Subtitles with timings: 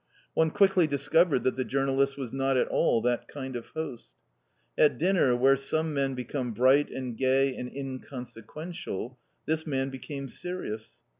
[0.33, 4.13] One quickly discovered that the journalist was not at all that kind of host.
[4.75, 11.01] At dinner, where some men become bright and gay and inconsequential, this man became serious.